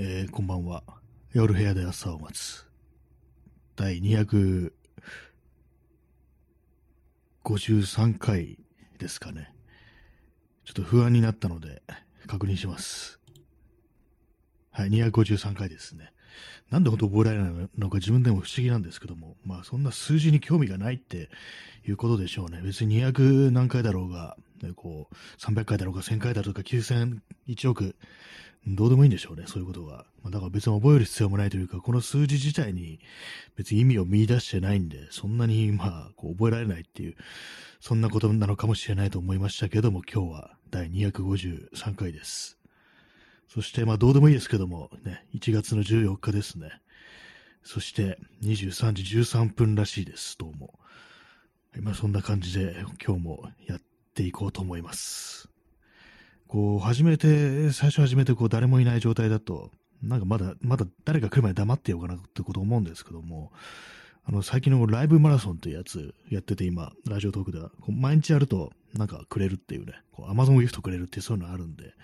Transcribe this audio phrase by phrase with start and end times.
[0.00, 0.84] えーこんばんは。
[1.32, 2.64] 夜部屋で朝を待つ。
[3.74, 4.70] 第253
[8.16, 8.60] 回
[9.00, 9.52] ですかね。
[10.64, 11.82] ちょっと不安になったので、
[12.28, 13.18] 確認します。
[14.70, 16.12] はい、253回ですね。
[16.70, 21.28] なんで本当覚えられないのか自分でも不思議なんですけども、まあそんな数字に興味がないって
[21.84, 22.60] いうことでしょうね。
[22.62, 27.18] 別に200何回だろうが、ねこう、300回だろうが1000回だろうが9000、
[27.48, 27.96] 1億、
[28.66, 30.04] どうでもいいんでしょうね、そういうことが。
[30.22, 33.00] まあ、だから別に覚える必要もないというか、この数字自体に
[33.56, 37.16] 別に意味を見出してないんで、そんなにまあ、こう覚えられないっていう、
[37.80, 42.58] そんなことなのかもしれないと思いましたけども、今日は第253回です。
[43.48, 46.70] そして、まあ、どうでもいいですけども、ね、1月の14日ですね。
[47.62, 50.78] そして、23時13分らしいです、どうも。
[51.94, 53.80] そんな感じで、今日もやっ
[54.14, 55.48] ていこうと思います。
[56.48, 59.70] こう、初めて、最初始めて、こう、誰もいない状態だと、
[60.02, 63.52] なんかまだ、まだ誰か来るまで黙ってようかなってこと思うんですけども、
[64.24, 71.94] あの、最近のライブマラソンっていうやつやってて、今、ラジオトークでは、こう毎日やると、なんかくれるっていうね、こう、アマゾンギフトくれるっていうそういうのあるんで、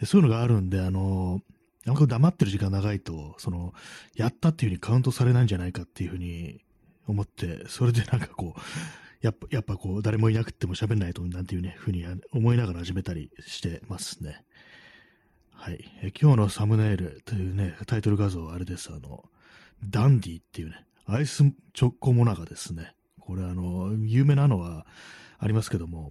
[0.00, 1.40] で、そういうのがあるんで、あの、
[1.84, 3.74] なんか黙ってる時間長いと、その、
[4.14, 6.60] やったっていう風にカウントされないんじゃないかっていう風に
[7.06, 8.60] 思って、それでなんかこう、
[9.22, 14.44] やっぱ、やっぱこう、誰もいなくても喋んないと、なんていうね、風に思いながら始めたりしてますね。
[15.52, 15.78] はい。
[16.02, 18.90] え今日のサムネイルというね、タイトル画像はあれです。
[18.92, 19.24] あの、
[19.88, 22.94] ダンディっていうね、アイスチョコモナカですね。
[23.20, 24.86] これあの、有名なのは
[25.38, 26.10] ありますけども、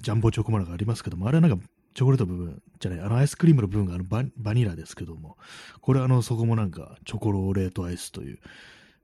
[0.00, 5.36] ジャンボチョコモナカありますけども、あれはなんか、チョコレート部分じゃない、あのアイスクリームの部分があのババニラですけども、
[5.80, 8.38] これあの、そこもなんか、チョコローレートアイスという、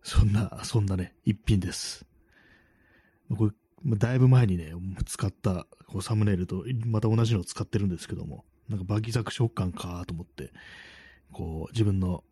[0.02, 2.04] そんな、そんなね、一品です。
[3.36, 4.72] これ、だいぶ前にね、
[5.06, 10.52] 使ったこうサムネイルと、また同じのを使ってるんですけども、なんかバキザク食感かと思って、
[11.32, 12.24] こう、自分の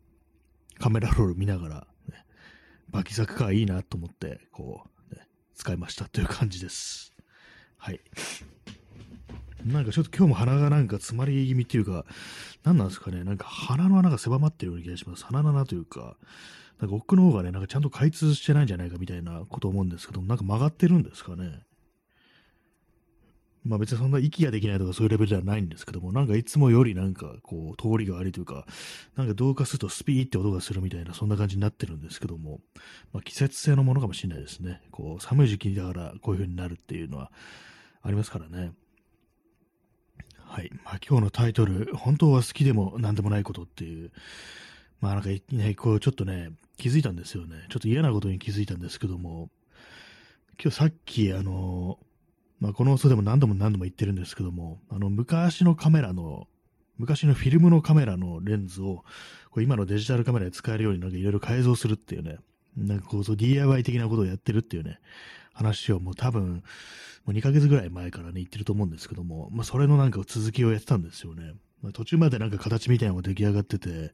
[0.77, 2.25] カメラロール見ながら、ね、
[2.89, 7.13] バキザクかいいなと思って、こう、ね、使いましたという感じです。
[7.77, 7.99] はい。
[9.65, 12.05] なんかちょっと今日も鼻がなんか詰まり気味っていうか、
[12.63, 15.25] 何なんですかね、なんか鼻の穴が狭まってるような気がします。
[15.25, 16.15] 鼻の穴というか、
[16.79, 21.61] なんか奥の方がね、なんかちゃんと開通してないんじゃないかみたいなこと思うんですけど、なんか曲がってるんですかね。
[23.65, 28.65] まあ別にそんな息ができないとかそういうレベルではないんですけども、なんかいつもよりなんかこう通りが悪いというか、
[29.17, 32.61] なんか同化するとスピーって音がするみたいな、そんな感じになってるんですけども、
[33.11, 34.81] まあ季節性のものかもしれないですね。
[34.91, 37.31] こう寒い時期だからこういう風になるっていうのは
[38.01, 38.71] ありますからね。
[40.45, 40.71] はい。
[40.85, 44.11] まあ今日のタイトル、本当は好きでも何でもないことっていう、
[45.01, 47.65] まあなんかね、こうちょっとね、気づいたんですよね。
[47.69, 49.49] ちょっと嫌なことに気づいたんですけども、
[50.61, 51.99] 今日さっきあの、
[52.59, 56.47] まあこの放送でも何度も何度も言ってるんですけども、あの昔のカメラの、
[56.97, 59.03] 昔のフィルムのカメラのレンズを、
[59.51, 62.37] こう今のデジタルカメラで使えるようになんかいろいろ改造するっていうね、
[62.77, 64.99] なんかこうそう DIY 的なことをやってるっていうね、
[65.53, 66.61] 話をもう多分、も
[67.27, 71.53] う2ヶ月ぐらい前からね、言ってると思うんですけども、まあそれのなんか続きをやってたんですよね。
[71.81, 74.13] まあ、途中までなんか形みたいなのが出来上がってて、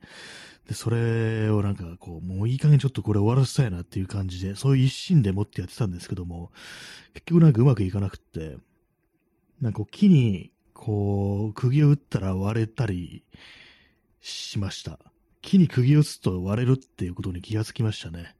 [0.67, 6.51] で、それをなんかこう、もういい加減ちょっとこれ終わらせたいなっていう感じで、そういう一心でもってやってたんですけども、
[7.13, 8.57] 結局なんかうまくいかなくって、
[9.61, 13.23] なんか木にこう、釘を打ったら割れたり
[14.21, 14.99] しました。
[15.41, 18.35] 木に釘を打つと割れるっていうことに気がつきましたね。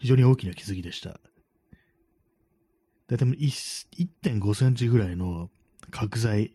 [0.00, 1.20] 非常に大きな気づきでした。
[3.06, 5.48] だいたい1.5センチぐらいの
[5.90, 6.52] 角材、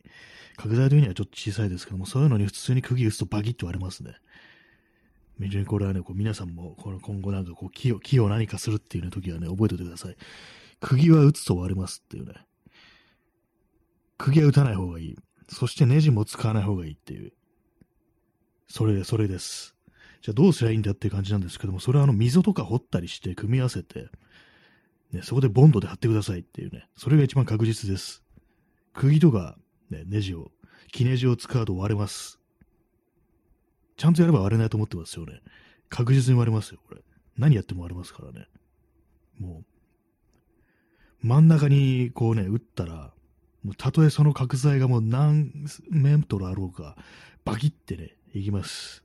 [0.58, 4.16] 角材というにはちょっと小さいですけども、そういうのに普通に釘打つとバキッと割れますね。
[5.42, 10.18] 非常にこれはね、こう皆さんもこの今後なんかこう木を、木を何かするっていう、ね、時はね、覚えておいてください。
[10.82, 12.34] 釘は打つと割れますっていうね。
[14.18, 15.16] 釘は打たない方がいい。
[15.48, 17.32] そしてネジも使わない方がいいっていう。
[18.68, 19.76] それで、それです。
[20.22, 24.10] じゃあどうすりゃいいんだっていう感じなんですけども、それはあの溝とか掘ったりして組み合わせて、
[25.12, 26.88] ね、そこでボンドで貼ってくださいっていうね。
[26.98, 28.24] それが一番確実です。
[28.94, 29.58] 釘とか、
[29.90, 30.52] ね、ネジを、
[30.92, 32.40] 木ネジを使うと割れます。
[33.98, 35.42] ちゃんとやれば割れないと思ってますよね。
[35.90, 37.02] 確実に割れますよ、これ。
[37.38, 38.48] 何やっても割れますからね。
[39.40, 39.63] も
[41.24, 43.13] う、真ん中にこうね、打ったら、
[43.63, 45.52] もうたとえその角材がもう何
[45.90, 46.96] メートルあろうか、
[47.44, 49.04] バキってね、いきます。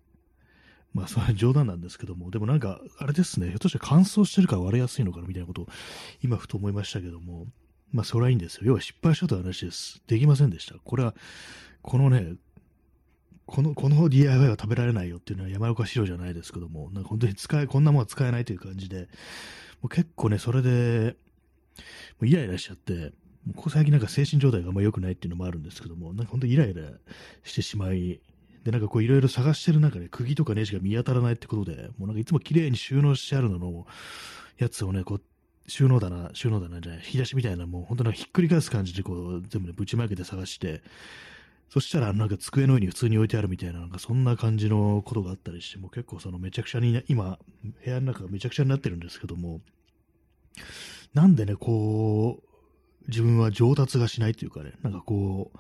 [0.93, 5.69] まあ、それは冗談なんですけども、でもなんか、あれですね、ひょっとして乾燥してるから割れやすいのかなみたいなことを、
[6.23, 7.49] 今ふと思いましたけども、
[7.94, 8.62] まあ、それはいいんですよ。
[8.64, 10.02] 要は失敗したという話です。
[10.08, 10.75] できませんでした。
[10.85, 11.14] これは、
[11.81, 12.35] このね、
[13.46, 19.06] この、この DIY は食べられないよっていうのは山岡資料じゃないですけども、なんか本当に使え、こんなものは使えないという感じで、も
[19.85, 21.17] う結構ね、それで、
[22.19, 23.12] もうイライラしちゃって、
[23.55, 26.82] ここ最近なんか精神状態があんま良くないっていうのもあるんですけども、なんか本当にイライラ
[27.44, 28.20] してしまい、
[28.64, 33.87] で、なんかこういろいろ探してる中で、釘とかネジが見当たらないってことで、もうなんかいつも綺麗に収納してあるのの、
[34.58, 35.23] やつをね、こう、
[35.66, 40.82] 収納棚、収納棚じゃない、引き出しみたいな、もう本当なんかひっくり返す感じでこう、全部ね、ぶちまけて探して、
[41.70, 49.61] そしたらなんか机の上に普通に置いてあるみたいな、なんかそんな感じのことがあったりして、もう結構そのめちゃくちゃに、今、部屋の中がめちゃくちゃになってるんですけども、
[51.14, 55.58] なんでね、こう、自分は上達がしないというかね、なんかこう、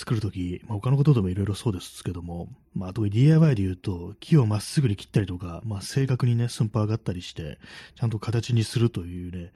[0.00, 7.58] 作るとき、まあ、他のことでもいろいろそうですけども、まあ、特に DIY で言うと、木をまっすぐに切ったりとか、まあ、正確にね、寸法上がったりして、
[7.96, 9.52] ちゃんと形にするというね、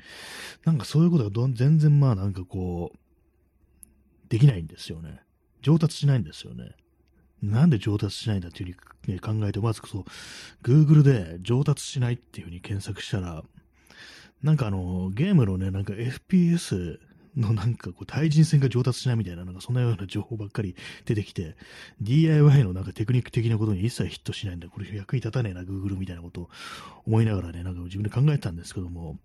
[0.67, 2.99] なんかそういうことがど全然まあなんかこう、
[4.29, 5.23] できないんですよね。
[5.62, 6.73] 上達しないんですよね。
[7.43, 10.05] なんで上達しないんだっていうふうに、ね、考えて、まずそう、
[10.62, 13.43] Google で上達しないっていうふうに検索したら、
[14.43, 16.99] なんかあの、ゲームのね、なんか FPS
[17.37, 21.57] のなんかこう対人戦が上達しないみたいな、なんかそんなような情報ばっかり出てきて、
[22.01, 26.51] DIY のなんかテクニック的なことに一切ヒットしないんだ、これ役に立たねえな、Google みたいなことを
[27.07, 29.19] 思いながらね、なんか自分で考えたんですけども、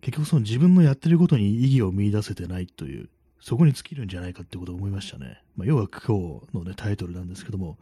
[0.00, 3.08] 結局その自分のやってることに意義を見出せてないという、
[3.40, 5.42] そこに尽きるんじゃないかってことを思いましたね。
[5.56, 7.78] まあ、要は今日のね、タイトルなんですけども、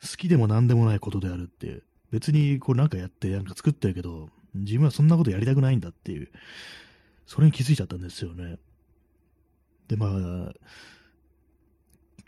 [0.00, 6.28] 好きでも何でもないことであるっていう、別にこうなんかやってなんか作ってるけど、自分はそんなことやりたくないんだっていう、
[7.26, 8.58] それに気づいちゃったんですよね。
[9.92, 10.10] で、まあ、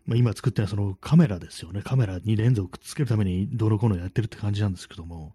[0.06, 1.82] まあ、今作ってるのはそのカメラですよね。
[1.82, 5.34] カメラにレンズをくっつけるためにどうのこうのやってるって感じなんですけども、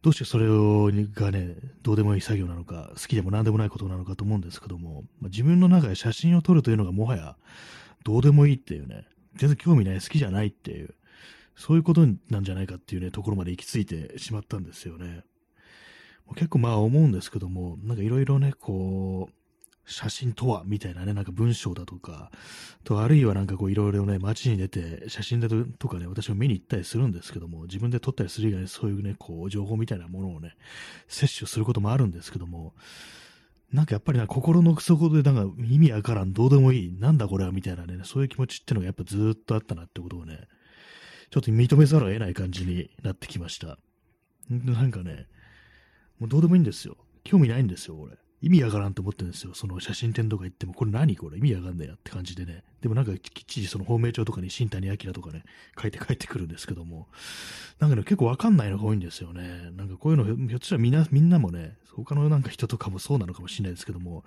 [0.00, 7.36] どうしてそれをがね、どうでもいい作業なのか、好きでも何でもないことなのかと思うんですけども、まあ、自分の中で写真を撮るというのがもはや
[8.04, 10.94] どうでもいいっていうね、全然興味ない、好きじゃないっていう、
[11.56, 15.24] そういうことなんじゃないかっていうね、ところまで行き着いてしまったんですよね。
[16.36, 19.37] 結構まあ思うんですけども、なんかいろいろね、こう、
[19.88, 22.30] 写真とはみたいなね、なんか文章だとか、
[22.84, 25.48] と、あるいはなんかこういろいろね、街に出て写真だ
[25.78, 30.54] とかね、私も見に行ったりするんですけども、自分で撮ったりする以外にそういうね、こう情報みたいなものをね、
[31.08, 32.74] 摂取することもあるんですけども、
[33.72, 40.40] なんかやっぱりな、心の底でなんか意味わからん、どうでもいい、なんだこれはみたいなね、そういう気持ちってのがやっぱずっとあったなってことをね、
[41.30, 43.78] ちょっと認めざるを得ない感じになってきました。
[44.48, 45.26] なんかね、
[46.18, 46.96] もうどうでもいいんですよ。
[47.24, 48.16] 興味ないんですよ、俺。
[48.40, 49.52] 意味わからんと思ってるんですよ。
[49.54, 51.38] その写真展とか行っても、これ何これ？
[51.38, 52.62] 意味わかんねえやって感じでね。
[52.80, 55.44] でもなんかきっちりその芳名帳とかに新谷明とかね、
[55.80, 57.08] 書いて 帰ってくるんですけども、
[57.80, 59.70] なんかね、結構わかんないのが多いんですよね。
[59.76, 64.24] なんかこういうの、ひょっとしたらみんな、みんなもね、他のなんか人とかもそうなのかもしれないですけども、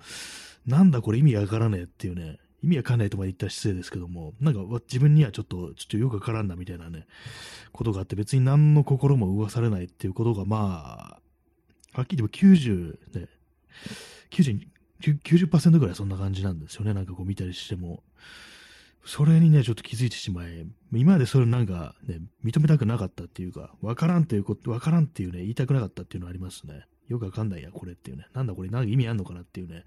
[0.66, 1.18] なんだこれ？
[1.18, 7.06] 意味わからねえっていうね、意味わかんないとまで言ったら失礼ですけども、なんか自分にはちょっと、ちょっとよくわからんなみたいなね、
[7.72, 11.18] ことがあって別に何の心も動かされないっていうことがま
[11.94, 13.28] あ、はっきり言っても90、ね、
[14.30, 14.66] 90、
[15.00, 16.94] 90%ぐらいそんな感じなんですよね。
[16.94, 18.02] なんかこう見たりしても。
[19.04, 26.86] それにね、ちょっと気づいてしまい、今までそれなんかね、認めたくなかったっていうか、わからんっていうこと、わからんっていうね、言いたくなかったっていうのはありますね。
[27.08, 28.26] よくわかんないや、これっていうね。
[28.32, 29.74] なんだこれ、なんか意味あんのかなっていうね。
[29.76, 29.84] そういう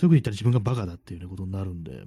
[0.00, 2.04] と言ったら自分がバカだっていうね、ことになるんで、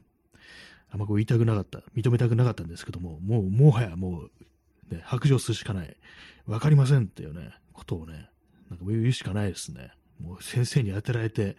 [0.92, 5.98] あんまこう言いたくなかった、認めたくなかったんですけども、もう、もはやもう、ね、白状するしかない。
[6.46, 8.30] わかりませんっていうね、ことをね、
[8.70, 9.92] なんか言うしかないですね。
[10.20, 11.58] もう先生に当てられて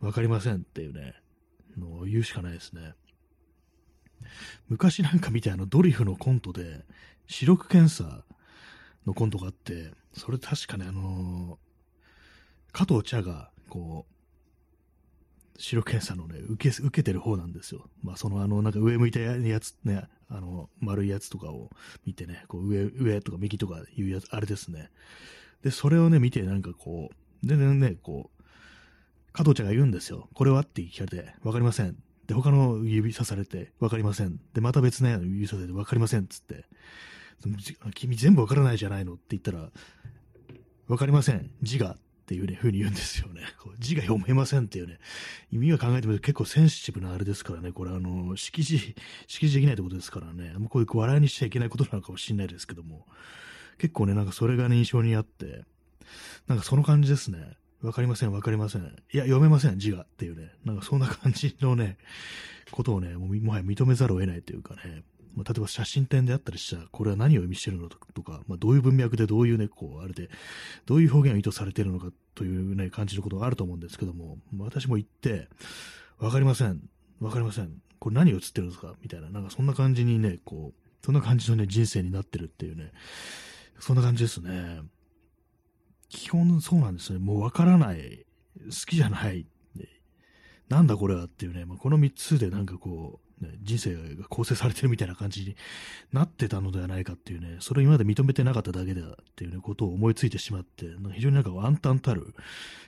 [0.00, 1.14] 分かりませんっていうね、
[1.78, 2.94] のを言うしかないですね。
[4.68, 6.84] 昔なんか見てあのドリフのコントで、
[7.26, 8.24] 視力検査
[9.06, 17.88] のコントがあって、それ確かね、あのー、加藤茶が、こう、視力検査のね、受け、受けてる方なんですよ。
[18.02, 21.70] まあ、そのあの、なんか上向いたやつね、あの、丸いやつとかを
[22.06, 24.90] 見てね、こう上、上とか右とかいうやつ、あれですね。
[25.62, 28.42] で、それをね、見てなんかこう、全然ね、こう、
[29.32, 30.28] 加藤ちゃんが言うんですよ。
[30.34, 31.96] これはって聞かれて、わかりません。
[32.26, 34.38] で、他の指さされて、わかりません。
[34.54, 36.26] で、また別の指さされて、わかりません。
[36.26, 36.64] つって、
[37.94, 39.70] 君全部わからないじゃないのって言ったら、
[40.88, 41.50] わかりません。
[41.62, 43.42] 字がっていうね、風に言うんですよね。
[43.80, 44.98] 字が読めませんっていうね、
[45.50, 48.94] 意味が考えてみると結構センシティブなあれですからね、これあの、識字、
[49.26, 53.06] 識字できないってことですからね、もうこういう笑いにしちゃいけないことなのかもしれないですけども、
[53.78, 55.64] 結構ね、なんかそれが、印象にあって、
[56.46, 57.56] なんかその感じですね。
[57.82, 58.82] わかりません、わかりません。
[59.12, 60.50] いや、読めません、字がっていうね。
[60.64, 61.96] なんかそんな感じのね、
[62.70, 65.02] ことをね、ももはや認めざるを得ないというかね。
[65.34, 70.28] まあ、例えば写真展であったりしたら、これは何を意味してるのとか、まあ、どういう文脈でどういうね、こう、あれで、
[70.86, 75.48] どういう表現を意図されてるのかというね、感じのことがあると思うんですけども、私も言って、
[76.18, 76.82] わかりません、
[77.20, 77.70] わかりません。
[77.98, 82.92] これ何が映ってるんですかみたいな、なんかそんな感じにね、こう、そんな感じのね、人生になってるっていうね、
[83.78, 84.80] そんな感じですね。
[86.10, 87.18] 基本そうなんですね。
[87.18, 88.26] もうわからない。
[88.66, 89.46] 好きじゃない。
[90.68, 95.56] なんだこれはっていうね、まあ、この3つでなんかこう、ね、人生が構成されてるみたいな感じに
[96.12, 102.34] なってたのではないかっていうね、それを今まで認めてなかっただけだっていう、ね、ことを思いついてしまって、非常になんか暗淡たる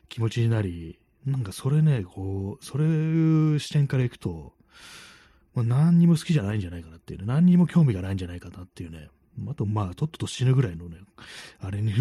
[0.09, 4.53] 気持ちになり、なんかそれね、こう、それいう視点からいくと、
[5.55, 9.09] まあ、何にも好きじゃないんじゃないかなっていうね、何にも興味がないんじゃないかなっていうね、
[9.49, 10.99] あとまあ、とっとと死ぬぐらいのね、
[11.61, 11.93] あれに、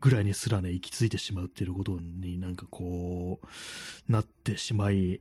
[0.00, 5.20] ぐらいにすらね、行き着いてしまうっていうことになんかこう、なってしまい、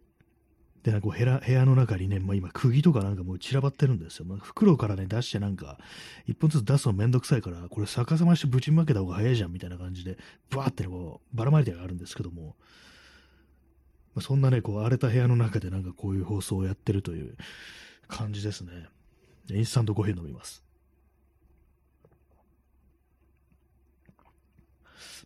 [0.83, 4.25] で、なんか部屋部屋の中にね、まあ、今、釘とかなんかもう散らばってるんですよ。
[4.25, 5.79] まあ、袋からね、出してなんか、
[6.27, 10.17] 一本ずつ出すのめんどくさいから、これ逆さましてぶちまけた方が早いじゃんみたいな感じで、
[10.51, 12.55] バーってこう、ばらまいてあるんですけども、
[14.13, 17.35] まあ、そんなね、こう、荒れた部屋の中でなんかこういう放送をやってるという
[18.07, 18.87] 感じですね。
[19.49, 20.64] インスタントコーヒー飲みます。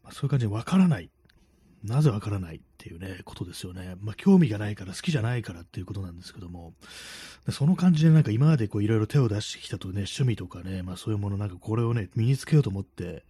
[0.04, 1.10] まあ、そういう感じでわからない。
[1.84, 3.96] なぜわからないっていうね、ことですよね。
[4.02, 6.74] まあ、興味がないから、好きじゃないからっていうことなんですけども、
[7.52, 13.24] その感じでなんか今までこういろいろ手を出してきたとね、趣味とかね、まあそういうものなんかこれをね、身につけようと思って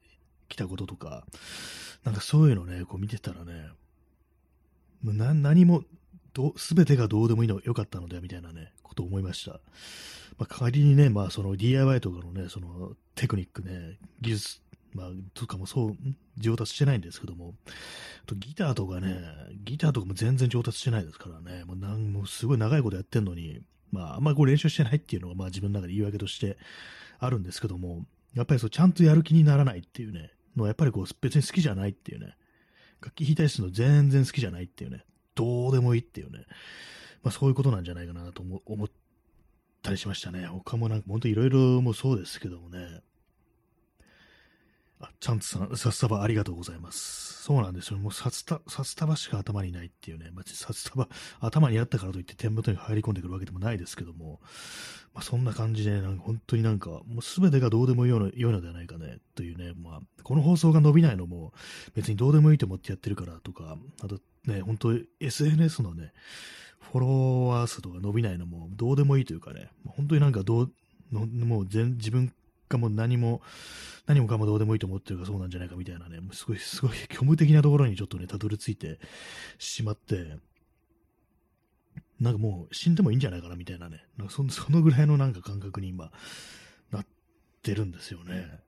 [0.48, 1.26] きたこととか、
[2.04, 3.70] なんかそういうのね、こう見てたらね、
[5.04, 5.84] もう何も、
[6.58, 9.60] すべてがどうでもいいのよかったので、みたいなね、ことを思いました。
[10.38, 14.62] まあ、仮にね、まあその DIY とかのね、そのテクニックね、技術
[14.94, 15.98] まあ、とかもそう、
[16.38, 17.56] 上達してないんですけども、
[18.26, 19.24] とギターとかね、
[19.64, 26.58] ギターとかも全然上達してないですからね、もうなんもうすごい長いことやってんのに、まあ、あんまりこう練習してないっていうのが、まあ自分の中で言い訳として
[27.20, 28.06] あるんですけども、
[28.36, 32.36] やっぱりそう、ちゃんとやる気にならないっていうね、のはやっぱりこう、別に好きじゃないっていうね、
[33.02, 35.04] 楽器弾いたりするの全然好きじゃないっていうね、
[35.36, 36.46] どうでもいいっていうね、
[37.24, 38.88] まあそういうことなんじゃないかなと思っ
[39.82, 40.46] たりしましたね。
[40.48, 43.02] 他もなんか本当いろいろもそうですけどもね、
[45.00, 47.44] あ、チャンツさん、札束ありがとうございます。
[47.44, 48.00] そうなんですよ。
[48.00, 50.30] もう札束、札束しか頭にないっていうね。
[50.34, 51.08] まあ、札束、
[51.40, 54.40] 頭にあったからといって手元に入り込んでくるわけでもないですけども、
[55.14, 61.54] まあ、そんな感じで、なんか本当になんか、もうすべてがどうでもいいの良いのではないかね、というね、まあ、この放送が伸びないのも、
[61.94, 66.12] 別にどうでもいいと思ってやってるからとか、あとね、本当 SNS のね、
[66.92, 70.72] フォロワー数とか伸びないのもどうでもいいというかね、本当になんかどう、
[71.12, 72.32] のもう全自分
[72.70, 73.42] かも何も、
[74.06, 79.00] 何もかもどうでもいいと思ってるかそうなんじゃないかみたいなね、すごい、すごい虚無的なところにちょっとね、たどり着いて
[79.58, 80.38] しまって、
[82.20, 86.12] なんかもう死んでもいいんじゃないかなみたいなね、なんかそそのぐらいのなんか感覚に今、
[86.92, 87.06] なっ
[87.62, 88.62] てるんですよね。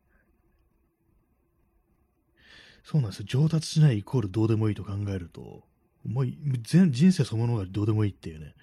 [2.84, 3.25] そうなんですよ。
[3.27, 5.63] 上達しないイコールどうでもいいと考えると、
[6.05, 6.27] もう
[6.63, 8.55] 全人生そのものがどうでもいいっていうね、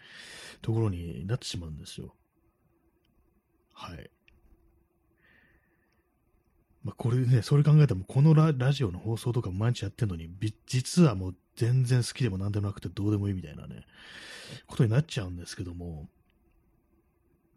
[0.62, 2.14] ところになってしまうんですよ。
[3.72, 4.10] はい。
[6.84, 10.30] まあ、これね、それ考えたら、このラジオの放送とか毎日やってるのに、
[10.66, 13.84] 実はもう全然好きでも何でもなくてどうでもいいみたいなね、
[14.66, 16.08] ことになっちゃうんですけども、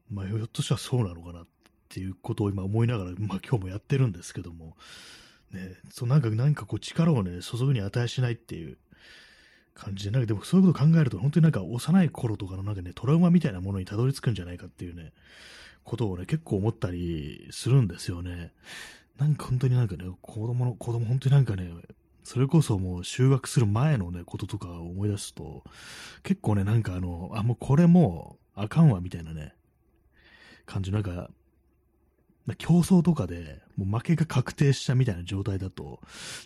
[0.09, 1.47] まあ、ひょっとしたらそうなのかなっ
[1.87, 4.75] ていうことを今思いながら、まあ、今日もやってるんですけども、
[5.53, 8.77] ね、そうなんか、なんかこう力をね、注ぐに値しないっていう
[9.73, 15.13] 感じで、なんかでもそういうことを考えると、本当になんか幼い頃とかのなんかね、トラウマみたいなものにたどり着くんじゃないかっていうね、
[15.83, 18.53] ことをね、結構思ったりするんですよね。
[19.21, 21.71] なんか本当になんかね、子供の、子供本当になんかね、
[22.23, 25.63] それこそもう就学する前のね、こととかを思い出すと、
[26.23, 29.53] 結構ね、なんかあの、あ、もうこれもうあかんわ、みたいなね、
[30.65, 31.29] 感じ、なんか、
[32.57, 35.99] 競争とかで、もう負けが確定したみたいな状態だと、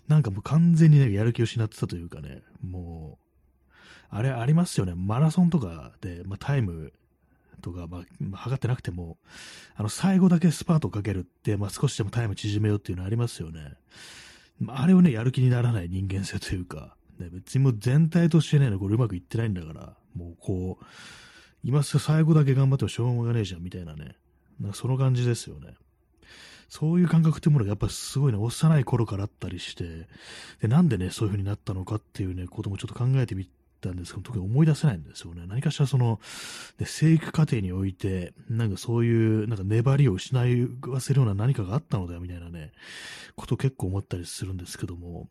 [0.10, 6.92] なんかもう完全にね、やる気を失ってたというかね、もう、あれありますよね、マラソンとかで、まあ、タイム
[7.66, 8.04] とか、ま
[8.34, 9.18] あ、測ってなくても、
[9.76, 13.74] あの、最後だけスパートをかけるって、まあ、少しでもタイム縮めようっていうのありますよね。
[14.68, 20.86] あれをね、やる気にならない人間性というか、ね、別にもう全体としてね、これうまくいってないんだから、もうこう、
[21.64, 24.16] 今すぐ最後だけ頑張ってもしょうがねえじゃん、みたいなね。
[24.60, 25.74] なんかその感じですよね。
[26.70, 30.08] そういう感覚ってものがやっぱすごいね、幼い頃からあったりして、
[30.62, 33.50] で、なんでね、そういう風になったのかっていうね、こともちょっと考えてみ
[33.88, 35.46] たんですけど、特に思い出せないんですよね。
[35.48, 36.20] 何かしらその、
[36.80, 40.38] ね、生育過程において、なんかそういう、なんか粘りを失
[40.88, 42.72] わせるような何かがあったのだよみたいなね、
[43.36, 45.30] ことを結構思ったりするんですけども、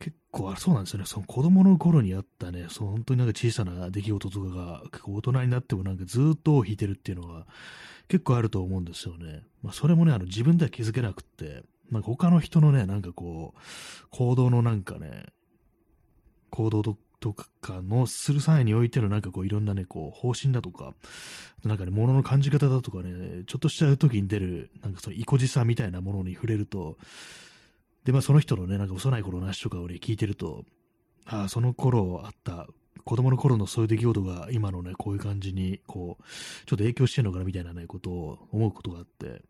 [0.00, 1.06] 結構、あそうなんですよね。
[1.06, 7.46] その子供の頃にあったね、その本当になんか小さな出来事とかが、結構大人になってもなんかずっと弾いてるっていうのが
[8.08, 9.42] 結構あると思うんですよね。
[9.62, 15.26] まあそれもね、あの自分では気づけなくって、なんか他の人のね、なんかこう、行動のなんかね、
[16.50, 20.92] 行動ととかのする際においてのなんかこういろんなね、こう方針だとか、
[21.64, 26.98] なんかね、物の感じ方だとかね、ちょっとした時に出る、なんかその意固地さみたいなものに触れると、
[28.04, 30.66] で、まあその人のね、なんか幼い頃の話とかをね、聞いてると、
[31.24, 32.66] ああ、その頃あった
[33.04, 36.22] 子供の頃のそういう出来事が今のね、こういう感じに、こう、
[36.66, 39.42] ちょっと影響してるのかなみたいなね、ことを思うことがあって、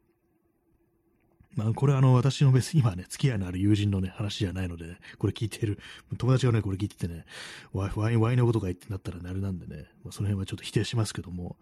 [1.56, 5.78] まあ、これはあの、私の別に今ね、付き合いのある友人のね、話じゃないので、ね、これ聞いてる、
[6.18, 7.24] 友達がね、これ聞いててね、
[7.72, 11.56] ワイン、ワイのことが言ってなったらね、あれなんでね、まあ、その辺はちょっと否定しますけども、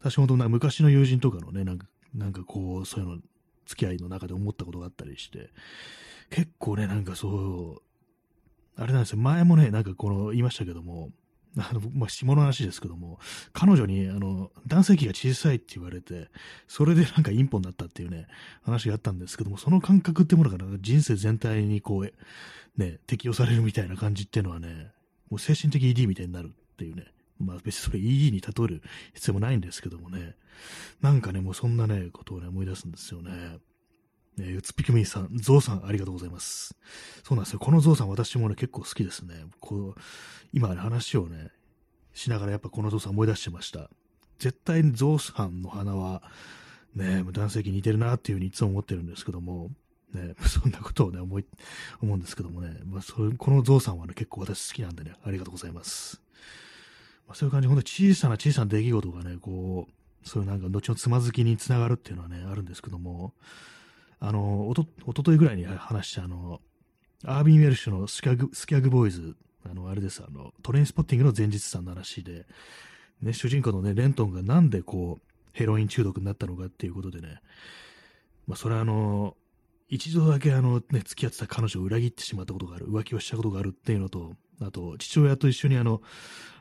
[0.00, 3.18] 私本当な昔の友人とかのね、なんか、なんかこう、そういうの、
[3.66, 5.50] 付き合いの中で思ったことがあったりして、
[6.30, 7.82] 結構ね、なんかそ
[8.78, 11.10] う、あれなんですよ、前もね、なんかこの、言いましたけども、
[11.58, 13.18] あの、まあ、下の話ですけども、
[13.52, 16.28] 彼女に、あの、男性器が小さいって言われて、
[16.66, 18.26] それでなんかインポになったっていうね、
[18.62, 22.12] 話があったんですけども、その感覚ってものがな人生全体にこう、
[22.80, 24.92] ね、適用されるみたいな感じっていうのはね、
[25.30, 27.06] もう精神的 ED みたいになるっていうね、
[27.38, 28.82] まあ別にそれ ED に例える
[29.14, 30.36] 必要もないんですけどもね、
[31.00, 33.58] なんかね、もうそんなね、ことをね、思い出すんですよね。
[34.38, 36.74] えー、うつぴくみさん、ゾウさん、ありがとうございます。
[37.22, 37.58] そうなんですよ。
[37.58, 39.34] このゾウさん、私もね、結構好きですね。
[39.60, 40.00] こう、
[40.52, 41.50] 今ね、話をね、
[42.14, 43.90] しながらやっぱこのゾウさん思い出してました。
[44.38, 46.22] 絶対にゾウさんの花は、
[46.94, 49.70] ね、男性器似てるなっていうふうにいつも思ってるんですけども、
[50.12, 51.46] ね、 そんなことをね、思い、
[52.00, 56.22] 思うんですけどもね、まあ、それこのゾウさんはね、結構私好きなんでね、ありがとうございます。
[57.26, 63.34] まあ、そういう感じ、ほんと小さな小さな出来事がね、こう、そういうなんか、後のつまずきにつながるっていうのはね、あるんですけども、
[64.24, 66.60] あの、おと、おとといぐらいに話した、あの、
[67.24, 69.34] アービン・ウェルシュのスキャグ、スキャグボーイズ、
[69.68, 72.46] あの、あれです、あの、トレインスポッティングの前日さんの話で、
[73.20, 77.40] ね、主人公のね、レントンがなんでこう、ヘロイン中毒になったのかっていうことでね、
[78.46, 79.36] まあ、それはあの、
[79.92, 84.32] 一度だけあの、ね、付き合ってた彼女を裏切ってしまったことがある、浮気をしたことがあるっていうのと、
[84.62, 86.00] あと、父親と一緒にあの、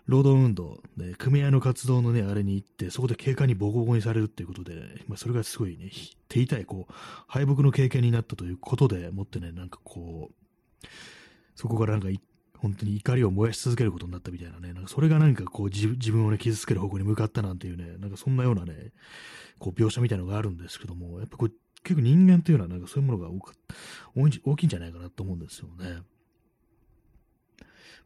[0.05, 5.91] 労働運動、ね、組合の活動のね、あれに行って、そこで警官にボコボコにされるっていうことで、まあ、それがすごいね、
[6.27, 6.93] 手痛い、こう、
[7.25, 10.87] 敗北の経験になったということでもってね、なんかこう、
[11.55, 12.09] そこからなんか、
[12.57, 18.91] 本当に怒りを燃やし続けることになったみたいなね、なんかそれがなんかこう自分をね、傷つける方向に向かったなんていうね、なんかそんなようなね、
[19.57, 21.51] こう描写みたいなのがあるんですけども、やっぱこう、
[21.83, 23.29] 結構人間っていうのはなんかそういうものが
[24.45, 26.01] 大きいんじゃないかなと思うんですよね。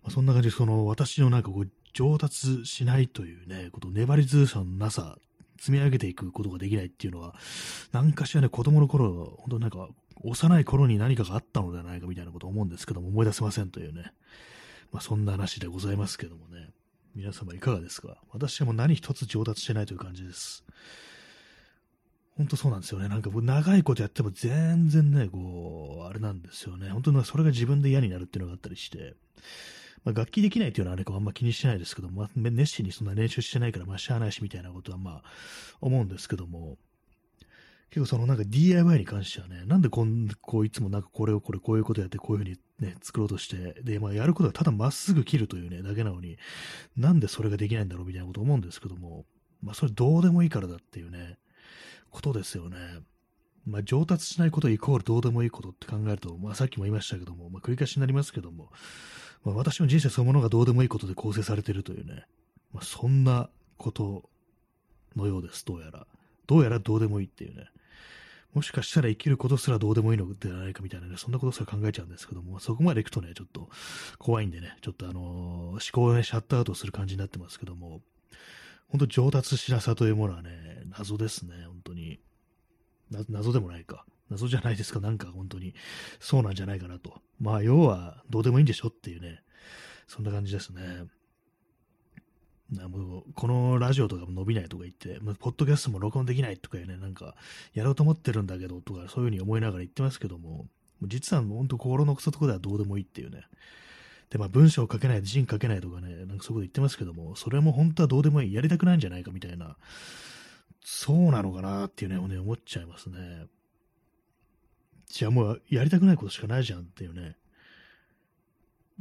[0.03, 5.17] まあ、そんな感じで、その私のなんかこう、上達しないというね、こと、粘り強さのなさ、
[5.57, 7.35] 積み上げていくことができないっていうのは、
[7.91, 9.89] 何かしらね、子供の頃、本当なんか、
[10.23, 14.11] 幼い頃に何かがあったのではないかみたいなことを思うんですけども、思い出せませんというね。
[14.91, 16.69] まあ、そんな話でございますけどもね。
[17.15, 18.17] 皆様いかがですか？
[18.31, 20.65] 私はもう何一つ上達してないという感じです。
[22.37, 23.07] 本当そうなんですよね。
[23.07, 26.89] なんか僕長いことやっても全然ね、こう、あれなんですよね。
[26.89, 29.15] 本当にそれが自分で嫌になるっていうのがあったりして、
[30.03, 35.23] まあ、楽器できないっていうのはあれかあんま気にしてないですけども、まあ、熱心にそんな練習してないから、まあ、しゃあないしみたいなことはまあ、
[35.81, 36.77] 思うんですけども、
[37.89, 46.37] 結構そのなんか DIY に関してはね、なんでこん、こういつもなんかこれをこれこういうことやってこういうふうにね、作ろうとして、で、まあやることはただまっすぐ切るというね、だけなのに、
[46.97, 49.25] なんでそれができないんだろうみたいなこと思うんですけども、
[49.61, 51.37] まあそれどうでもいいからだっていうね、
[52.11, 52.77] ことですよね。
[53.65, 58.69] まあ上達しないことイコールどうでもいいことって考えると、まあさっきも言いましたけども、まあ繰り返しになりますけども、
[59.43, 62.25] まあ、私の人生そのものがどうでもいいことで構成されているというね、
[62.73, 64.29] まあ、そんなこと
[65.15, 66.07] のようです、どうやら。
[66.47, 67.67] どうやらどうでもいいっていうね。
[68.53, 73.69] もしかしたら生きることすらどうでもいいのではないかみたいなね、そんなことすら考えちゃうんですけども、そこまで行くとね、ちょっと
[74.17, 75.21] 怖いんでね、ちょっとあのー、
[75.71, 78.01] 思考をね、シャットアウトする感じになってますけども、
[78.89, 82.19] 本当上達しなさというものはね、謎ですね、本当に。
[83.29, 84.05] 謎でもないか。
[84.29, 85.73] 謎じゃないですか、なんか本当に、
[86.19, 87.21] そうなんじゃないかなと。
[87.39, 89.41] まあ、要は、どうでもいいんでしょっていうね、
[90.07, 91.05] そんな感じですね。
[92.71, 97.35] なもうこのラジオとかも伸びないとか言って、ポッドキャストも録音できないとかね、なんか、
[97.73, 100.67] やろうと思ってるんだけどとか、そういうふうに思いながら言ってますけども、
[101.03, 103.43] 実は本当心の奥底ではどうでもいいっていうね。
[104.29, 109.77] で、まあ文章を書けない、字に書けないとかね、なんかそういうこと言ってますけども、それも本当はどうでもいい、やりたくないんじゃないかみたいな、
[110.83, 113.47] そうなのかなっていうね、思っちゃいますね。
[115.07, 117.37] じゃあもうやりたくないことしかないじゃんっていうね。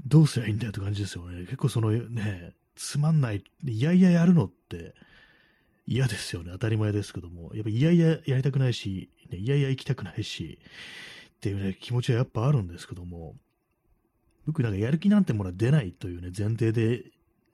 [0.07, 1.41] どうすりゃいいんだよって感じですよね。
[1.43, 4.95] 結構そのね、つまんない、いやいややるのって
[5.87, 6.51] 嫌ですよね。
[6.53, 7.55] 当たり前ですけども。
[7.55, 10.59] やっぱいやいややりたくないし、ね、いやいや行きたくないし、
[11.37, 13.37] っていうね、気持ちはやっぱあるんですけども、
[14.47, 17.05] 僕なんかやる気なんてものは出ないというね、前提で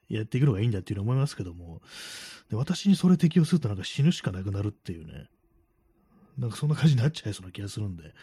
[0.09, 1.81] やっていくのがいいんだっていうのは思いますけども、
[2.51, 5.29] で私にそれ適用するとなんか死ぬしかなくなるっていうね、
[6.41, 8.15] なんかそんな感じになっちゃいそうな気がするんで、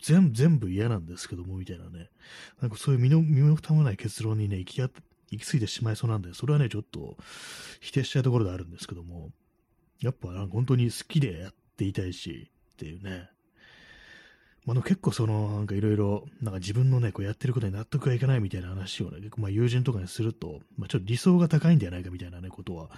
[0.00, 2.10] 全部、全部嫌なんですけども、みたいなね。
[2.60, 4.90] なんかそういう身の、身も蓋もない結論にね、行きや、
[5.30, 7.16] 行き過ぎてしまいそうなんで、それはね、ちょっと
[7.80, 9.32] 否定したいところであるんですけども、
[10.00, 13.30] やっぱ本当に好きでやっていたいし、っていうね。
[14.64, 22.88] まあ、結構その、なんかいろいろ、なんか自分のね、こうやってることに納得がいかないみたいな話をね、結構まあ友人とかにすると、まあちょっと理想が高いんじゃないかみたいなね、ことは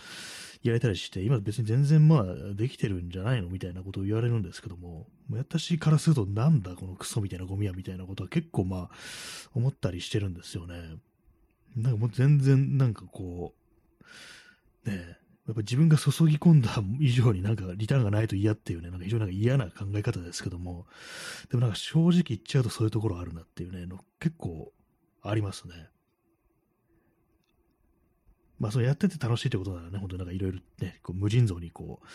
[0.62, 2.24] 言われたりして、今別に全然まあ
[2.54, 8.90] できてるんじゃないのみたいなことを言われるんですけども、私からするとなんだこのクソみたいなゴミはみたいなことは結構まあ
[9.54, 10.74] 思ったりしてるんですよね。
[11.76, 13.54] なんかもう全然なんかこ
[14.86, 20.86] う、ねえやっぱ自分が注ぎ込んだ以上になんかリターンがないと嫌っていうね、なんか非常になんか嫌な考え方ですけども、
[21.50, 24.72] でもなんか正直言っちゃうとそういうところあるなっていうね、の結構
[25.22, 25.74] ありますね。
[28.58, 32.06] まあそれやってて楽しいってことならね、本当になんかいろいろね、こう無尽蔵にこう、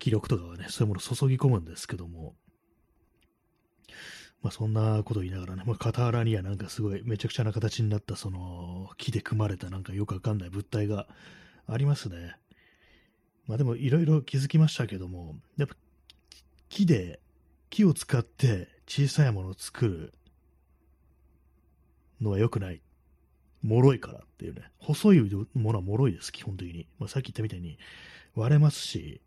[0.00, 2.34] 気力とかはね、そういうものを注ぎ込むんですけども、
[4.42, 11.06] まあそんなこと言いながらね、まあ傍らにはなんかすごいめちゃくちゃな形になったその木で組まれたなんかよくわかんない物体が
[11.68, 12.36] ありますね。
[13.48, 15.74] まあでもいろいろ気づきましたけども、やっぱ
[16.68, 17.18] 木で、
[17.70, 20.14] 木を使って小さいものを作る
[22.20, 22.80] のは良くない。
[23.64, 24.70] 脆いからっていうね。
[24.78, 25.20] 細い
[25.54, 26.86] ものは脆いです、基本的に。
[26.98, 27.78] まあ、さっき言ったみたいに
[28.34, 29.20] 割れますし、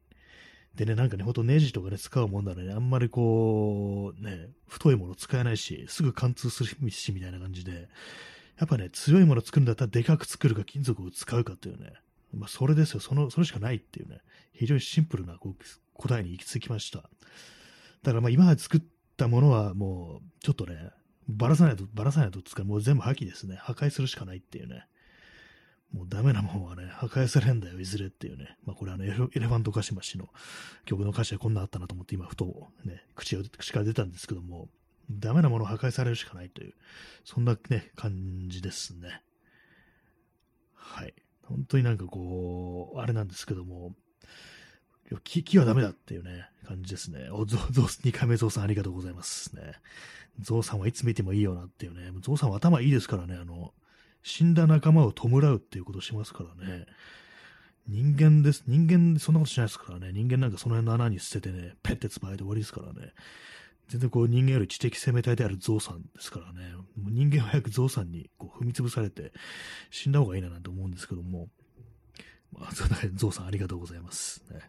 [0.75, 7.89] でね、なんかね、ほんとネジとかね、使うもんならね、あんまりこう、ね、太いもの使えないし、すぐ貫通するし、みたいな感じで、
[8.57, 11.93] やっぱね、強いもの作るんだったらでかく作るか金属を使うかっていうね、
[12.33, 12.99] まあ、それですよ。
[12.99, 14.19] その、それしかないっていうね、
[14.53, 15.55] 非常にシンプルなこう
[15.93, 16.99] 答えに行き着きました。
[18.03, 18.81] だからまあ今まで作っ
[19.17, 20.91] たものはもう、ちょっとね、
[21.27, 23.55] ばらさないと、ばらさないとつか、もう全部破棄ですね。
[23.57, 24.85] 破壊するしかないっていうね。
[25.93, 28.57] もうダメなもんはね、破壊されんだよ、いずれっていうね。
[28.65, 30.29] まあこれあのエレファントカシマシの
[30.85, 34.69] 曲の歌詞でこんなあったなと思って今ふとね、口を口から出たんですけども、
[35.09, 36.73] ダメなものを破壊されるしかないという、
[37.25, 39.21] そんなね、感じですね。
[40.73, 41.13] はい。
[41.51, 43.95] 本当になんかこう、あれなんですけども、
[45.23, 47.29] 木木はダメだっていうね、感じですね。
[47.31, 49.73] お、ゾウ、ゾウ、2回目ゾウさんありがとうございますね。
[50.39, 52.11] ゾウさんはいつ見てもいいよなっていうね。
[52.21, 53.73] ゾウさんは頭いいですからね、あの、
[54.23, 56.85] 死んだ仲間を弔うっていうことをしますからね。
[57.87, 58.63] 人間です。
[58.67, 60.11] 人間、そんなことしないですからね。
[60.13, 63.13] 人間なんかその辺の穴に捨ててね、ペッてつまいで終わりですからね。
[63.87, 68.29] 全然こう人間より知的生命体であるゾウさんですからね、もう人間は早くゾウさんに
[68.61, 69.31] 踏み潰されて
[69.89, 71.49] 死んだ方がいいななんて思うんですけども、
[72.51, 74.43] まあ、そのゾウさんありがとうございます。
[74.51, 74.59] ね、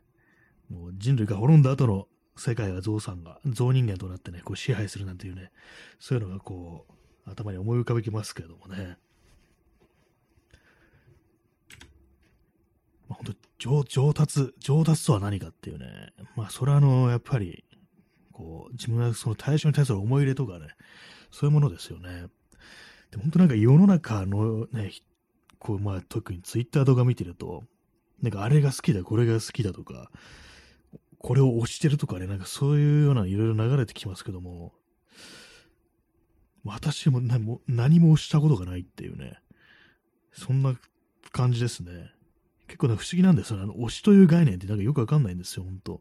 [0.70, 5.50] もう人類が滅んだ後の世界はゾウさんが、ゾウ人間となってね、こう支配するなんていうね、
[5.98, 6.86] そういうのがこ
[7.26, 8.96] う、頭に思い浮かべきますけどもね。
[13.08, 17.64] まあ、本当上達、上達とは何かっていうね、まあ、それはあの、やっぱり、
[18.32, 20.68] こう、自分がその対象に対する思い入れとかね、
[21.30, 22.26] そういうものですよね。
[23.12, 24.90] で本当なんか世の中のね、
[25.58, 27.62] こう、まあ特にツイッター動画見てると、
[28.20, 30.10] なんかあれが好きだ、これが好きだとか、
[31.18, 34.72] これを推してるとかね、なんかそういうようないろいろ流れてきますけども、
[36.64, 39.38] 私も何も何もしたことがないっていうね、
[40.32, 40.74] そんな
[41.30, 42.10] 感じですね。
[42.66, 43.64] 結構ね、不思議なんですよね。
[43.64, 46.00] あの、推しという概念ってなんかよくわかんないんですよ、ほんと。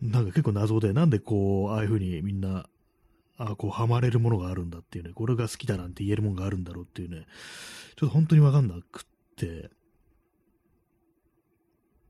[0.00, 2.66] なんか結構謎で、なんでこう、ああいう風にみんな、
[3.38, 7.26] あこう、ハマれるものがあるんだっていうね、これが好きだなんて言えるものがあるんだろうっていうね、
[7.96, 9.04] ちょっと本当にわかんなくっ
[9.36, 9.70] て、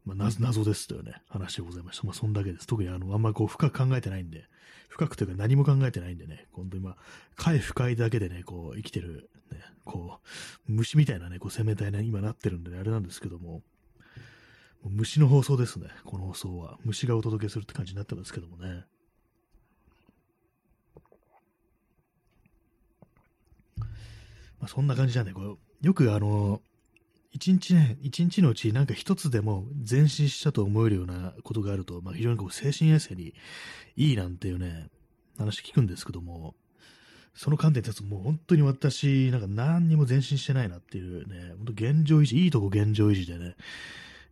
[0.05, 2.07] まあ、謎ですというね、話でございました。
[2.07, 2.67] まあ、そんだけです。
[2.67, 4.45] 特にあの、あんまりこう、深く考えてないんで、
[4.89, 6.97] 深くというか何も考えてないんでね、本当にまあ、
[7.37, 10.19] 快不快だけでね、こう、生きてる、ね、こ
[10.69, 13.63] う、虫みたいなね、こう、生命体ね、今なってるんで、ね、あれなんですけども、
[14.85, 16.79] 虫の放送ですね、この放送は。
[16.85, 18.85] 虫がお届けするって感じになってますけどもね。
[24.63, 26.63] まあ、そんな感じなんで、こうよくあの、
[27.33, 33.35] 一日ね、一日のうちなんか一つでも前進したと思えるようなことがあると、まあ、非常にこう精神衛生に
[33.97, 34.89] いいなんていうね、
[35.37, 36.55] 話聞くんですけども、
[37.35, 43.57] その観点で立つもう本当に私、なんか何にも前進してないなっていうね、本当現状維持、いいとこ現状維持でね、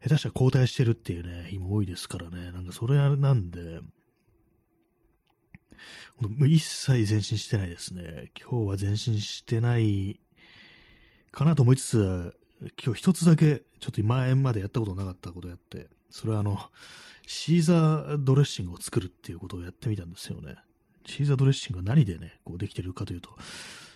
[0.00, 3.80] 下手したら交代してるっていうね、日も多いですからね、なんかそれなんで、
[6.46, 8.30] 一切前進してないですね。
[8.38, 10.20] 今日は前進してない
[11.32, 12.36] かなと思いつつ、
[12.84, 16.58] 今日一つだけ、ちょっと前までやったことなかったことやって、それはあの、
[17.26, 20.56] シーザードレッシングを作るっていうことをやってみたんですよね。
[21.06, 23.30] シーザードレッシングは何でね、こうできてるかというと、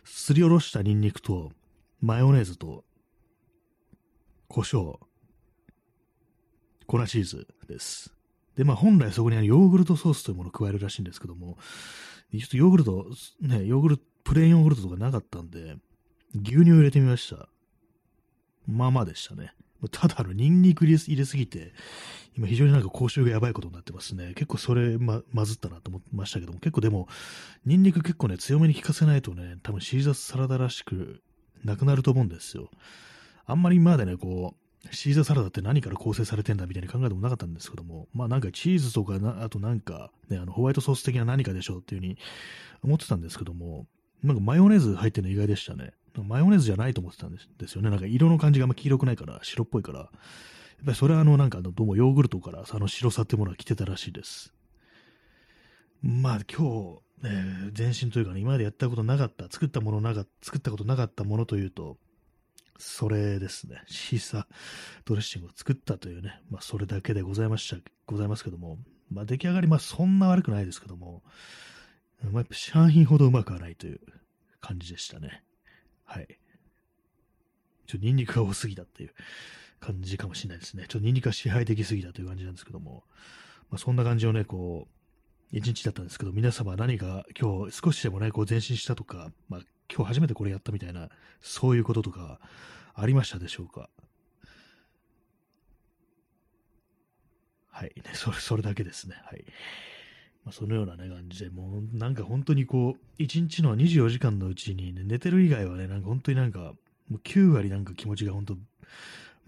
[0.04, 1.52] すりおろしたニンニクと、
[2.00, 2.84] マヨネーズと、
[4.48, 4.98] 胡椒、
[6.86, 8.13] 粉チーズです。
[8.56, 11.58] で、まあ本来そこにヨーグルトソースというものを加えるらしいんですけども、
[12.32, 13.06] ちょっとヨーグルト、
[13.40, 15.76] ね、ヨーグルト、プレーンヨーグルトとかなかったんで、
[16.34, 17.48] 牛乳を入れてみました。
[18.66, 19.52] まあまあでしたね。
[19.90, 21.72] ただ、あの、ニンニク入れすぎて、
[22.36, 24.32] 今非常になんか口臭がやばいことになってますね。
[24.34, 27.06] 結構それま、まずったなと思いましたけども、結構でも、
[27.66, 31.22] ニンニク結構ね、強めに効かせないとね、多分シーザーサラダらしく
[31.64, 32.70] なくなると思うんですよ。
[33.46, 42.18] あんまり今までね、こう、シーザーサラダって何から構成されてんだみたいに考えてもなかったんですけども、まあなんかチーズとか、あとなんか、ね、あのホワイトソース的な何かでしょうっていう風に
[42.82, 43.86] 思ってたんですけども、
[44.22, 45.92] なんかマヨネーズ入ってるの意外でしたね。
[46.22, 47.90] マヨネーズじゃないと思ってたんですよね。
[47.90, 49.98] なんか色の感じがあんま黄色くないから、白っぽいから。
[49.98, 50.08] やっ
[50.84, 54.52] ぱりそれはあの、なんかどうもヨーグルトからその白さってものが来てたらしいです。
[56.02, 61.96] まあ今日、ね、全身というかね、今までやったことなかった、作ったものなかった作ったことなかったものというと、
[62.78, 63.82] それですね。
[63.86, 64.46] シーサー
[65.04, 68.78] ドレッシングを作ったというね、まあそれだけでございました、ございますけども、
[69.10, 71.22] まあ出来上がり、まあそんな悪くないですけども、
[72.22, 74.00] まあやっぱ市販品ほどうまくはないという
[74.60, 75.44] 感じでしたね。
[76.04, 76.38] はい。
[77.86, 79.14] ちょっとニンニクが多すぎたっていう
[79.80, 80.86] 感じかもしれないですね。
[80.88, 83.04] ちょっとニンニクが支配的すぎたという感じなんですけども、
[83.70, 89.60] まあ、そんな感じをね、こう、一日だったんですけど、皆様何か今日少しでもね、こう前進したとか、まあ、
[89.92, 91.08] 今日初めてこれやったみたいな、
[91.40, 92.40] そういうこととか
[92.94, 93.90] ありましたでしょうか？
[97.70, 99.16] はい、ね、それ、それだけですね。
[99.24, 99.44] はい。
[100.44, 106.74] まあ、そのようなね、感じで、もうなんか本当にこう、1日の24時間のうちに、ね、寝てる以外はね、なんか本当になんか、
[107.08, 108.56] もう9割なんか気持ちが本当、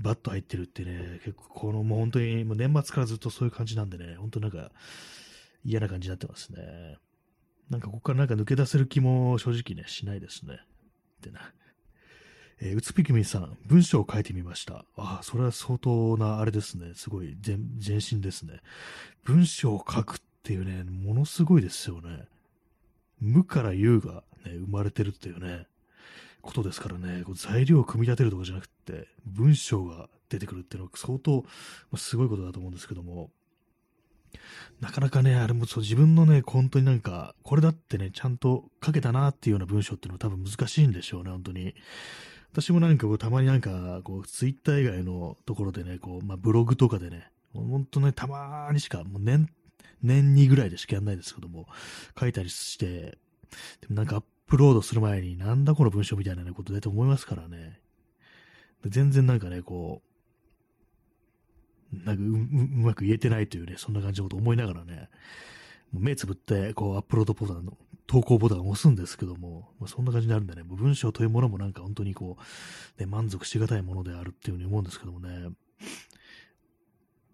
[0.01, 4.72] バッと入ってるってね、結構このもう本当に、もう年末からずっとそういう感じなんでね、本当なんか
[5.64, 6.96] 嫌な感じになってますね。
[7.70, 10.59] なんかここからなんか抜け出せる気も正直ね、しないですね。
[11.18, 11.52] ってな。
[12.61, 14.85] えー、うつぴきみさん、文章を書いてみました。
[14.96, 16.92] ああ、それは相当なあれですね。
[16.94, 18.61] すごい全、全身ですね。
[19.24, 22.29] 文章を書くっていうね、ものすごいですよね。
[23.20, 25.66] 無から有が、ね、生まれてるっていうね、
[26.40, 31.44] ことですからね、こう材料を組み立てるとかじゃなくて、文章が出てくるっていうのは相当、
[31.90, 33.31] ますごいことだと思うんですけども、
[34.81, 41.75] なかなかね、あれもそう自分のね、本当になんか、これだってね、ちゃんと書けたなっていうような文章っていうのは多分難しいんでしょうね、本当に。
[42.53, 49.49] 私もなんかこう、たまになんか、こう、ツイッター以外のところでね、こう、まあ、ブログとかでね、本当ね、たまにしか、もう年
[50.03, 51.66] 年にぐらいでしかやんないですけども、
[52.18, 53.18] 書いたりして、
[53.81, 57.81] でもなんかアップロードする前に、なんだこの文章みたいなことだと思いますからね。
[58.85, 60.09] 全然なんかね、こう、
[61.92, 65.09] なんかううまく言えてないというね、そんな感じのこと思いながらね、
[65.92, 72.37] 目つぶって、こう、アップロードボタンの、投稿ボタンを押すんですけども、まあ、そんな感じになるんでね、文章というものもなんか本当にこ
[72.99, 75.49] う、ね、満足しがたいものであるっていうふうに思うんですけどもね、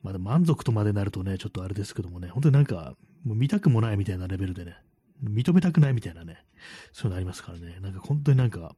[0.02, 4.76] まあ、満足とまでなるとね、ちょっとあれですけどもね、本当になんか、もう見たくもないみたいなレベルでね、
[5.22, 6.44] 認めたくないみたいなね、
[6.92, 8.74] そういうのありますからね、なんか本当になんか、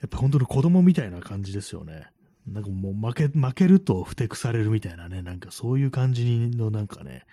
[0.00, 2.06] やっぱ本当に子供みたいな感じですよね。
[2.50, 7.24] なんかもう負け、負けるとふてくされるみたいなね、なんかそういう感じのなんかね、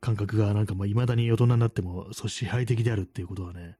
[0.00, 3.76] 感覚がなんかまあ未だに大人になっても、そう支配的であるっていうことはね、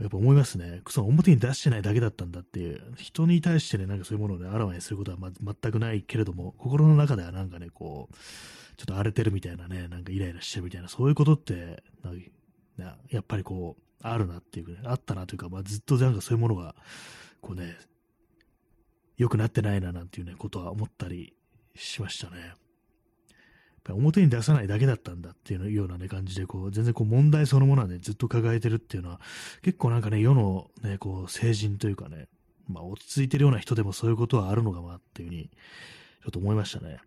[0.00, 0.80] やっぱ思いますね。
[0.88, 8.14] その表に出してないだけだったんだっていう、人に対してね、なんかそういうものをね、あらわにすることは、ま、全くないけれども、心の中ではなんかね、こう、
[8.76, 11.82] ちょっと荒れてるみたいなね、なんかイライラしてるみたいな、そういうことって、
[12.78, 16.74] なやっぱりこう、あるなっていう、ね、あったなというか、まあ、ずっとなんかそういうものが、
[17.42, 17.76] こうね、
[19.20, 21.34] 良くなってないななんていうね、ことは思ったり
[21.76, 22.54] しましたね。
[23.86, 29.20] 表に出さないだけだったんだっていうようなね、感じで、こう、全然こう問題そのものはね、ずっと抱えてるっていうのは、
[29.60, 32.28] 結構なんかね、世のね、こう、成人というかね、
[32.66, 35.50] まあ、落ち着いてるような人でもそういうことはあるのかなっていうふうに、
[36.22, 37.00] ちょっと思いましたね。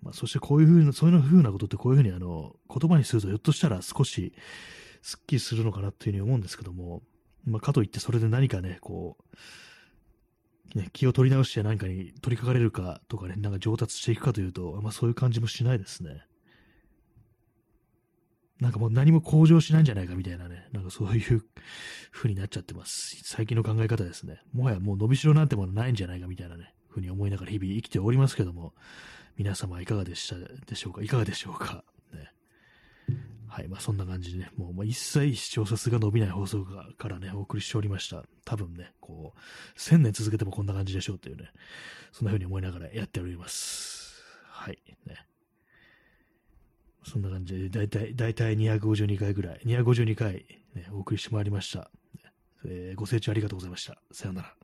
[0.00, 4.32] まあ、そしてこういうふうな、そういうふうなことってこういうふうにあの、言葉にするとひょっとしたら少し、
[5.02, 7.02] すっきりするのかなっていうふうに思うんですけども、
[7.44, 9.36] まあ、かといってそれで何かね、こう、
[10.74, 16.22] ね、気を取り直して何かに取り掛かれるかとかね、なんか上達していくかというと、あんまそういう感じもしないですね。
[18.60, 21.44] なんかもう何も向上しないんじゃないかみたいなね、なんかそういう
[22.12, 23.20] 風になっちゃってます。
[23.24, 24.40] 最近の考え方ですね。
[24.52, 28.72] もはやもう伸びしろなんてものないんじゃないかみたいなね、風に思いながら日々生きておりますけども、
[29.36, 31.02] 皆様いかがでしたでしょうか？
[31.02, 31.84] いかがでしょうか？
[33.52, 33.68] はい。
[33.68, 36.64] まあ、そんな感じでね、もう、まあ、一切視聴者数が伸びない放送
[36.96, 38.24] からね、お送りしておりました。
[38.46, 41.50] 多分ね、こう、1000年続けてもこんな感じでしょうっていうね、
[42.12, 44.24] そんな風に思いながらやっております。
[44.46, 44.78] はい。
[45.06, 45.26] ね。
[47.04, 51.90] そんな感じで、だいたい、だいたい252回ぐらい、252回、ね、お送りしてまいりました。
[52.64, 53.98] えー、ご清聴ありがとうございました。
[54.12, 54.61] さようなら。